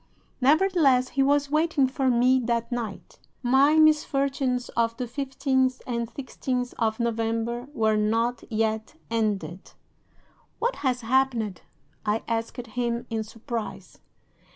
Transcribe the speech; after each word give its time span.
Nevertheless, 0.41 1.09
he 1.09 1.21
was 1.21 1.51
waiting 1.51 1.85
for 1.87 2.09
me 2.09 2.39
that 2.45 2.71
night. 2.71 3.19
My 3.43 3.75
misfortunes 3.75 4.69
of 4.69 4.97
the 4.97 5.05
15th 5.05 5.79
and 5.85 6.11
16th 6.11 6.73
of 6.79 6.99
November 6.99 7.67
were 7.71 7.97
not 7.97 8.43
yet 8.51 8.95
ended. 9.11 9.73
"'"What 10.57 10.77
has 10.77 11.01
happened?" 11.01 11.61
I 12.03 12.23
asked 12.27 12.57
him, 12.65 13.05
in 13.11 13.23
surprise. 13.23 13.99